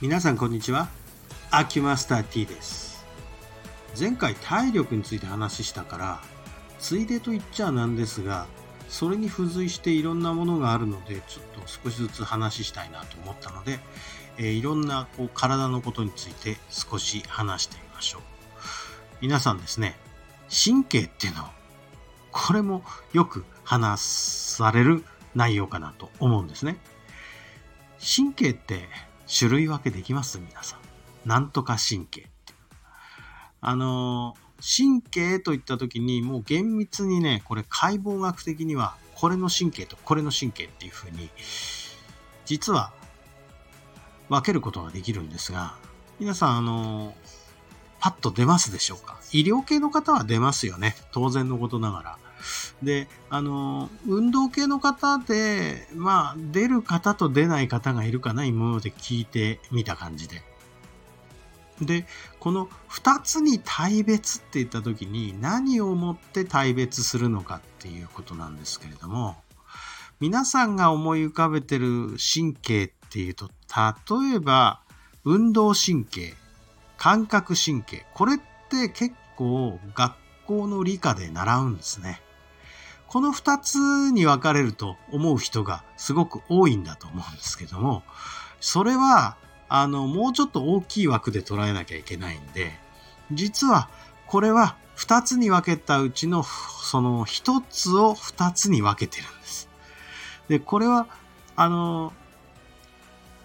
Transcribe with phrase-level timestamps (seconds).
[0.00, 0.88] 皆さんこんにちは。
[1.50, 3.04] アキマスター T です。
[3.98, 6.20] 前回体力について話したから
[6.78, 8.46] ついでと言っちゃなんですが
[8.88, 13.80] それに付随していろんなものがあるのでちょっと少しずつ話したいなと思ったので、
[14.36, 18.22] えー、いろんなこう体のことについて少し話してみましょう。
[19.20, 19.96] 皆さんですね
[20.48, 21.42] 神経っていうの
[22.30, 25.04] これもよく話される
[25.34, 26.78] 内容かなと思うんですね。
[27.98, 28.88] 神経って
[29.28, 30.38] 種類分けできます？
[30.38, 31.28] 皆さん。
[31.28, 32.58] なんとか神経っていう。
[33.60, 41.28] あの、神経といった時にもう厳密にね、これ解剖学的にはこれの神経とこれの神経っていうふうに、
[42.46, 42.92] 実は
[44.28, 45.76] 分けることができるんですが、
[46.18, 47.14] 皆さん、あの、
[48.00, 49.18] パッと出ますでしょうか？
[49.32, 50.96] 医療系の方は出ますよね。
[51.12, 52.18] 当然のことながら。
[52.82, 60.42] で、あの、運動系の方で、まあ、出る方と出ない方がいるかな、今まで聞いてみた感じで。
[61.80, 62.06] で、
[62.40, 69.36] この2つに大別って言った時に何をもって大別するのかっていうことなんですけれども、
[70.20, 74.80] 皆さんが思い浮かべてる神経っていうと、例えば、
[75.24, 76.34] 運動神経、
[76.96, 80.14] 感覚神経、これって結構学
[80.46, 82.20] 校の理科で習うんですね。
[83.08, 83.76] この二つ
[84.12, 88.02] に分かれると思う人がすごく多いんだと思うんですけども、
[88.60, 89.36] それは、
[89.68, 92.72] あの、もうちょっと大きい枠で捉えなきゃいけないんで、
[93.32, 93.88] 実は
[94.26, 99.68] これは二つに分けたうちのその一つを二つに分けてるんです。
[100.48, 101.06] で、これは、
[101.56, 102.12] あの、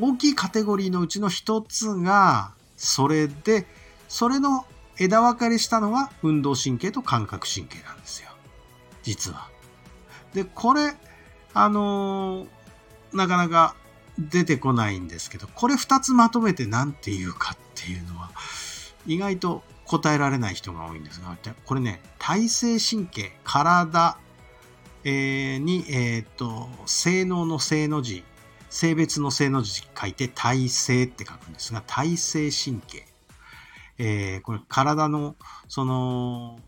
[0.00, 3.66] 大きいカテゴリーのうちの一つが、それで、
[4.08, 4.64] それの
[4.98, 8.29] 枝分かれしたのは運動神経と感覚神経なんですよ。
[9.02, 9.48] 実は。
[10.34, 10.94] で、これ、
[11.54, 13.74] あのー、なかなか
[14.18, 18.30] 出てこないんですけど、これ二つまとめて何て言うかっていうのは、
[19.06, 24.16] 意外と答えられない人が多いんですが、これね、体性神経、体、
[25.02, 28.22] えー、に、えっ、ー、と、性能の性の字、
[28.68, 33.06] 性別の性の字書いて体性って書くんですが、体性神経。
[33.98, 35.36] えー、これ体の、
[35.68, 36.60] その、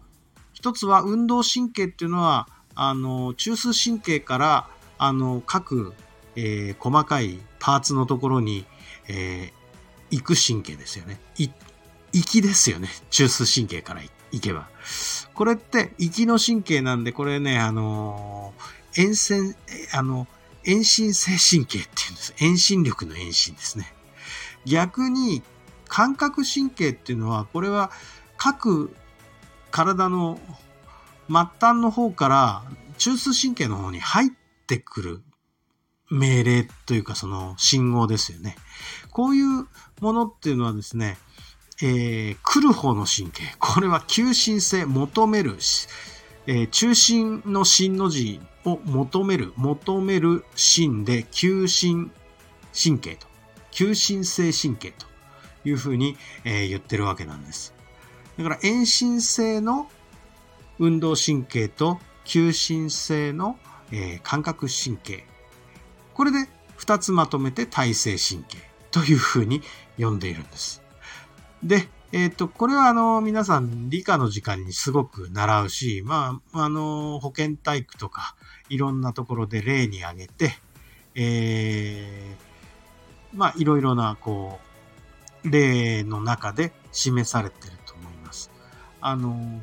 [0.63, 2.47] 一つは運動神経っていうのは、
[2.77, 5.93] あの、中枢神経から、あの、各、
[6.37, 8.65] えー、細かいパーツのところに、
[9.09, 11.21] えー、行く神経ですよね。
[11.37, 11.49] い、
[12.13, 12.91] 行きですよね。
[13.11, 14.69] 中枢神経から行けば。
[15.35, 19.57] これって、行きの神経なんで、これね、あのー、遠線、
[19.93, 20.29] あの、
[20.63, 22.35] 遠心性神経っていうんです。
[22.39, 23.93] 遠心力の遠心ですね。
[24.65, 25.43] 逆に、
[25.89, 27.91] 感覚神経っていうのは、これは
[28.37, 28.95] 各
[29.73, 30.39] 体の
[31.29, 32.63] 末端の方から
[32.99, 34.31] 中枢神経の方に入っ
[34.69, 35.23] てくる
[36.11, 38.55] 命令というかその信号ですよね。
[39.11, 39.67] こういう
[40.01, 41.17] ものっていうのはですね、
[41.83, 43.43] えー、来る方の神経。
[43.59, 45.57] これは求心性、求める、
[46.47, 52.13] えー、中心の心の字を求める、求める心で求心
[52.73, 53.27] 神経と、
[53.71, 55.07] 求心性神経と
[55.65, 57.72] いうふうに、えー、言ってるわけなんです。
[58.39, 59.89] だから遠心性の
[60.79, 63.59] 運動神経と求心性の、
[63.91, 65.25] えー、感覚神経。
[66.15, 68.59] これで二つまとめて体性神経
[68.91, 69.63] というふうに
[69.99, 70.83] 呼んでいるんです。
[71.63, 78.37] で、えっ、ー、と、これはあの、皆さん理科の時間にすごく習うし、まあ、あの、保健体育とか
[78.69, 80.53] いろんなところで例に挙げて、
[81.15, 84.61] えー、まあ、いろいろな、こ
[85.45, 87.79] う、例の中で示されている
[89.03, 89.61] あの、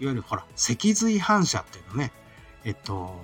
[0.00, 2.12] いわゆるほら、脊髄反射っていうのね、
[2.64, 3.20] えっと、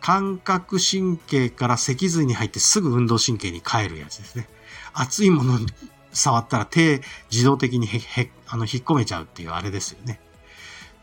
[0.00, 4.48] 感覚神経から脊髄に入ってすぐ運動神経に帰るやつですね。
[4.94, 5.66] 熱いものに
[6.12, 10.20] 触ったら手自動的にへへあの引っ込めちゃうっていうあれですよね。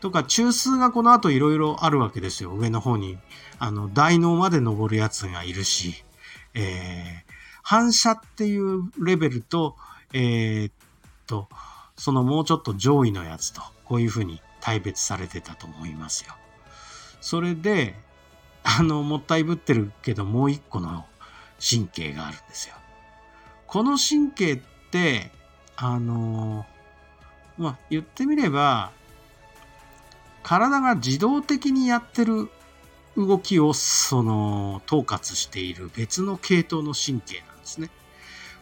[0.00, 2.52] とか、中枢がこの後いろいろあるわけですよ。
[2.52, 3.18] 上の方に。
[3.58, 6.04] あの、大脳まで登るやつがいるし、
[6.54, 7.32] えー、
[7.62, 9.76] 反射っていうレベルと、
[10.12, 10.72] えー、っ
[11.26, 11.48] と、
[11.98, 16.34] そのもうちょっと上位のやつと、こういうふうに大別されてたと思いますよ。
[17.20, 17.96] それで、
[18.62, 21.04] あの、もったいぶってるけど、もう一個の
[21.58, 22.76] 神経があるんですよ。
[23.66, 24.60] この神経っ
[24.90, 25.32] て、
[25.76, 26.66] あの、
[27.58, 28.92] まあ、言ってみれば、
[30.44, 32.48] 体が自動的にやってる
[33.16, 37.90] 動きを、その、統括している別の系統の神経なんですね。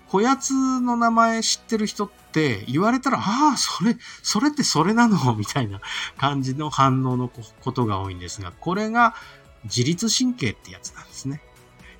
[0.08, 5.34] こやつの名前知ってる人って言われたら、ああ、それ、それってそれなの？
[5.36, 5.80] みたいな
[6.16, 9.14] 感じの反応のことが多いんですが、これが
[9.64, 11.40] 自律神経ってやつなんですね。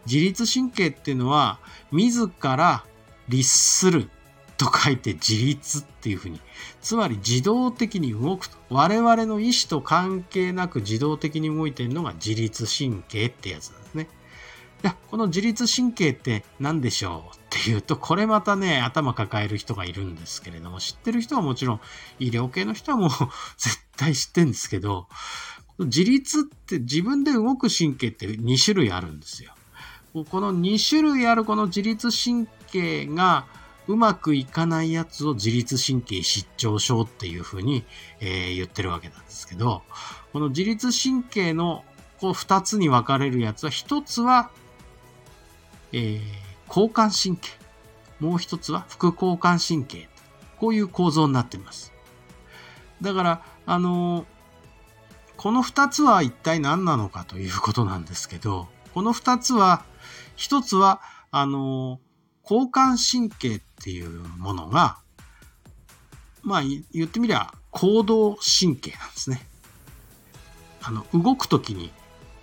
[0.06, 1.58] 自律神経っていうのは、
[1.90, 2.84] 自ら
[3.28, 4.08] 律する
[4.56, 6.40] と書いて自律っていうふうに、
[6.80, 8.56] つまり自動的に動くと。
[8.70, 13.85] 我々の意思と関係なく自動的に動いてるのが自律神経ってやつなんです。
[14.82, 21.80] や、この自律神経って何でしょうっていうと、これまたね、頭抱える人がいるんですけれども、知ってる人はもちろん、
[22.18, 23.10] 医療系の人はもう
[23.56, 25.08] 絶対知ってんですけど、
[25.78, 29.52] 自律って自分で動く神経って2種類あるんですよ。
[30.30, 33.46] この2種類あるこの自律神経が
[33.86, 37.84] うまくいかないやつを自律神経失調症っていうふうに、
[38.20, 39.82] えー、言ってるわけなんですけど、
[40.32, 41.84] この自律神経の
[42.18, 44.50] こう2つに分かれるやつは、1つは、
[45.92, 46.20] えー、
[46.68, 47.50] 交感神経。
[48.20, 50.08] もう1つは副交感神経。
[50.58, 51.92] こういう構造になっています。
[53.02, 54.24] だから、あのー、
[55.36, 59.84] この2つは一体何なのかということなんですけど、この2つは、
[60.36, 61.00] 1つは、
[61.30, 62.06] あのー
[62.48, 64.98] 交感神経っていうものが、
[66.42, 66.62] まあ
[66.92, 69.42] 言ってみりゃ行動神経なんですね。
[70.80, 71.90] あの、動くときに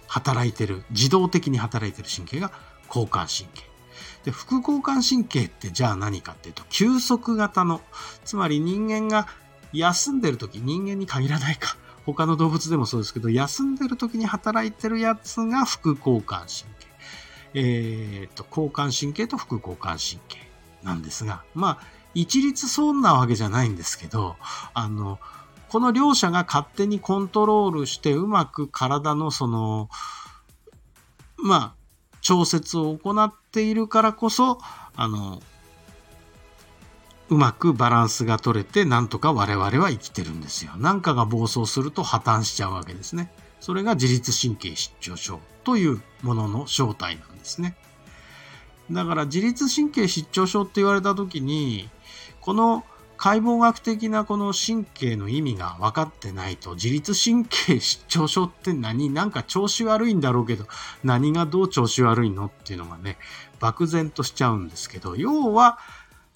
[0.08, 2.52] 働いてる、自動的に働いてる神経が
[2.94, 3.64] 交感神経。
[4.24, 7.82] で、副交感神経ってじゃあ何かっていうと、休息型の、
[8.24, 9.28] つまり人間が
[9.74, 11.78] 休んでるとき、人間に限らないか。
[12.06, 16.50] 他の動物でもそうですけど、休んでる時に働いてるやつが副交感神
[16.80, 16.88] 経。
[17.56, 20.40] えー、と、交感神経と副交感神経
[20.84, 24.36] なんですが、まあ、一律そうなわけじゃないんですけど、
[24.74, 25.20] あの、
[25.70, 29.90] この両者が勝手にコントロールしてうまく体のその、
[31.38, 31.83] まあ、
[32.24, 34.58] 調節を行っているからこそ、
[34.96, 35.44] あの、
[37.30, 40.72] うまくバランスが取れて、なんとか我々は生きてるんですよ。
[40.78, 43.32] なんかが暴走すると破綻しちゃうわけですね。
[43.60, 47.76] それが自律神経失調症というものの正体なんですね。
[48.90, 51.90] だから自律神経失調症って言われた時に、
[52.40, 52.86] この
[53.24, 60.66] 解剖学的なこの神経の意味が分かってないと、自律神経失調症って何なんか調子悪いんだろうけど、
[61.06, 63.18] 何がどう調子悪いのっていうのがね、
[63.62, 65.80] 漠然としちゃうんですけど、要は、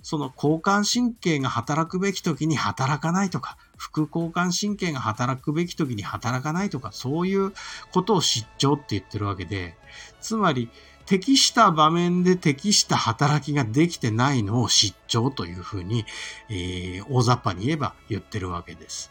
[0.01, 7.51] その交感神経が働くべき時に働かないとか、副交感神経が働くべき時に働かないとか、そういう
[7.91, 9.75] ことを失調って言ってるわけで、
[10.21, 10.69] つまり、
[11.07, 16.05] 適した場面で適した働きができてないのを失調というふうに、
[16.49, 19.09] えー、大雑把に言えば言ってるわけです。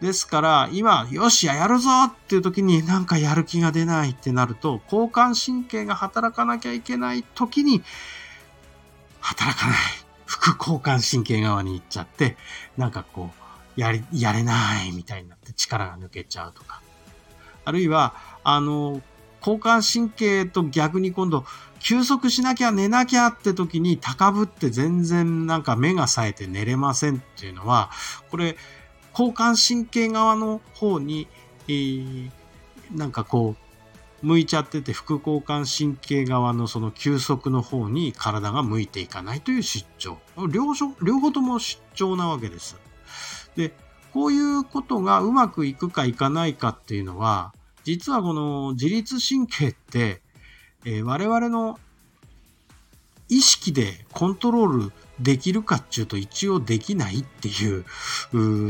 [0.00, 7.84] ですから、今、よし、やるぞっていう時になんかやる気が出ないってなると、交感神経が働かなきゃいけない時に、
[9.20, 9.76] 働かない。
[10.26, 12.36] 副交感神経側に行っちゃって、
[12.76, 13.30] なんかこ
[13.76, 16.80] う、やり、やれないみたいになって力が抜けちゃうとか。
[17.64, 19.02] あるいは、あの、
[19.44, 21.44] 交感神経と逆に今度、
[21.80, 27.90] 休息しなきゃ寝なきゃって時に高ぶって全然なんか目が冴えて寝れませんっていうのは、
[28.30, 28.56] これ、
[29.12, 31.28] 交感神経側の方に、
[31.68, 32.30] えー、
[32.92, 40.18] なんかこう、向いちゃってて、副交感神経側のその休息の方に体が向いていかないという失調。
[40.48, 40.72] 両
[41.02, 42.76] 両方とも失調なわけです。
[43.56, 43.74] で、
[44.12, 47.52] こういうことがうまくいくかいかないかっていうのは、
[47.84, 50.20] 実はこの自律神経って、
[50.84, 51.78] えー、我々の
[53.28, 57.84] 意識でコントロールできるかっていうと一応できないっていう、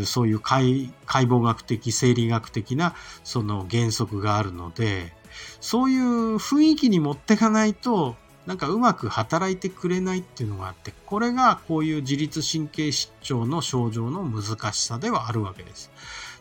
[0.01, 5.13] うそういう解剖学的、生理学的なその原則があるので、
[5.61, 8.17] そういう雰囲気に持ってかないと
[8.47, 15.91] なんかうまく働いてくれないっていうのがあって、これがこういう自律神経失調の症状の難しさではあるわけです。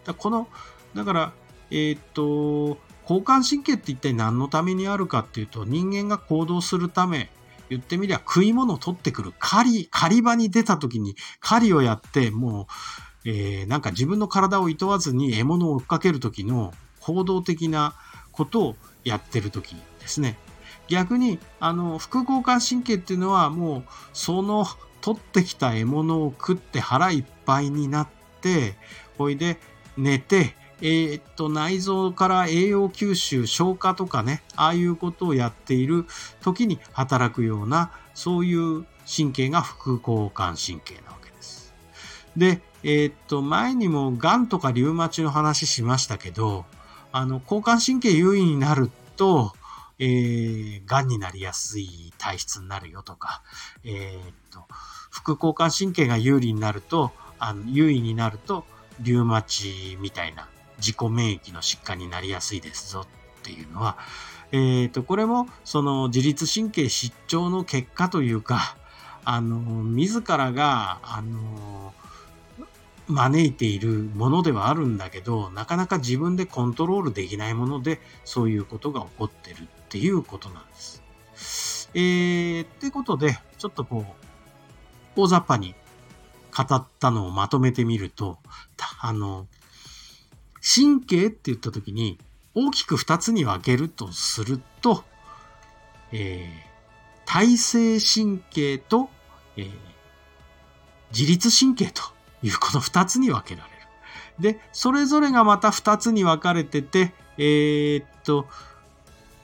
[0.06, 0.48] だこの、
[0.96, 1.34] だから、
[1.72, 7.32] えー、っと、交感神経って一体何のためにあるかっていうと、人間が行動するため、
[7.70, 12.68] 言ってみりゃ食い物を取ってくる狩り、狩り場に出た時に狩りをやって、も
[13.26, 17.94] う、えー、なんか自分の体を厭わずに獲物を追っかける時の行動的な
[18.32, 20.38] ことをやってる時ですね。
[20.90, 24.66] 逆に、あの、副交感神経っていうのはもう、その
[25.00, 28.08] 取ってきた獲物を食って腹いっぱいになっ
[28.42, 28.76] て、
[29.18, 29.60] ほいで
[29.96, 36.06] 寝て、えー、っと、内臓から栄養吸収、消化とかね、ああいうことをやっている
[36.42, 41.74] 時に働くような、そういう神経が副交感神経なわけです。
[42.36, 46.66] で、えー、っと、前にも癌とかリウマチの話しましたけど、
[47.12, 49.54] あの、交感神経優位になると、
[50.00, 53.44] えー、癌になりやすい体質になるよとか、
[53.84, 54.66] えー、っと、
[55.12, 58.66] 副交感神経が有利になると、あの優位になると、
[59.00, 60.48] リウマチみたいな
[60.82, 63.98] 自己免疫の疾患になりやすいですぞっていうのは、
[64.52, 68.76] えっ、と、これも、その自律神経失調の結果というか、
[69.24, 71.94] あの、自らが、あの、
[73.08, 81.02] 招いているものではあるんだけど、なかなか自分でコントロールできないもので、そういうことが起こってるっていうことなんです。
[81.94, 85.76] えー、ってことで、ちょっとこう、大雑把に
[86.56, 88.40] 語ったのをまとめてみると、
[89.02, 89.48] あの、
[90.62, 92.20] 神経って言った時に、
[92.54, 95.04] 大きく二つに分けるとすると、
[96.12, 96.72] えー、
[97.26, 99.10] 体制神経と、
[99.58, 99.70] えー、
[101.12, 102.02] 自律神経と
[102.44, 104.54] いうこの二つに分けられる。
[104.54, 108.48] で、それぞれがまた二つに分かれてて、えー、っと、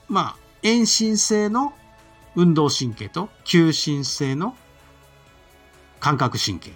[0.08, 1.72] まあ、遠心性の
[2.34, 4.56] 運動神経と急心性の
[6.00, 6.72] 感覚神経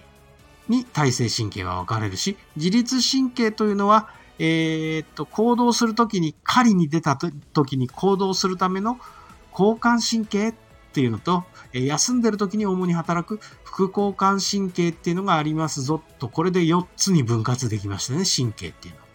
[0.67, 4.09] に体制神経は分かれるし、自律神経というのは、
[4.39, 7.17] えー、っと、行動するときに、狩りに出た
[7.53, 8.99] ときに行動するための
[9.51, 10.53] 交感神経っ
[10.93, 19.07] ていうのと、休んでる時に主に働く副交感神経っていうのがありますぞと、これで4つに分割できましたね、神経っていうのは。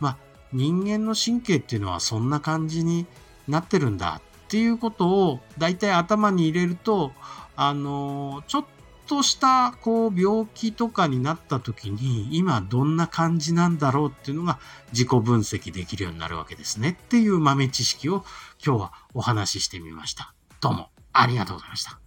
[0.00, 0.16] まあ、
[0.52, 3.06] 人間の神経っていうのはそんな感じに
[3.48, 7.12] なってるんだっていうことを大体頭に入れると、
[7.56, 8.68] あの、ちょっと
[9.10, 14.60] としたこう病気とかになった時に今どんな感じなんだろうっていうのが
[14.92, 18.24] 自己分析できるようになるわけですねっていう豆知識を
[18.64, 20.32] 今日はお話ししてみました。
[20.60, 21.99] どうもありがとうございました。